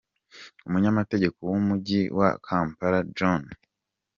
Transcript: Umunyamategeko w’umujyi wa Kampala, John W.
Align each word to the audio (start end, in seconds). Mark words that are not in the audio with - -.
Umunyamategeko 0.67 1.39
w’umujyi 1.51 2.01
wa 2.17 2.29
Kampala, 2.45 2.99
John 3.17 3.41
W. 3.51 3.53